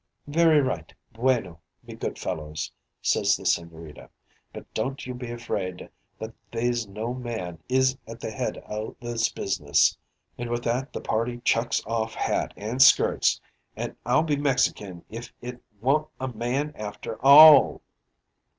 "'Very 0.25 0.61
right, 0.61 0.95
bueno. 1.13 1.59
Me 1.83 1.93
good 1.93 2.17
fellows,' 2.17 2.71
says 3.03 3.35
the 3.37 3.43
Sigñorita, 3.43 4.09
'but 4.51 4.73
don't 4.73 5.05
you 5.05 5.13
be 5.13 5.29
afraid 5.31 5.91
that 6.17 6.33
they's 6.51 6.87
no 6.87 7.13
man 7.13 7.61
is 7.69 7.99
at 8.07 8.19
the 8.19 8.31
head 8.31 8.57
o' 8.67 8.95
this 8.99 9.29
business.' 9.31 9.95
An' 10.39 10.49
with 10.49 10.63
that 10.63 10.91
the 10.91 11.01
party 11.01 11.37
chucks 11.45 11.85
off 11.85 12.15
hat 12.15 12.51
an' 12.57 12.79
skirts, 12.79 13.39
_and 13.77 13.95
I'll 14.03 14.23
be 14.23 14.37
Mexican 14.37 15.05
if 15.07 15.31
it 15.39 15.61
wa'n't 15.79 16.07
a 16.19 16.29
man 16.29 16.73
after 16.75 17.23
all! 17.23 17.83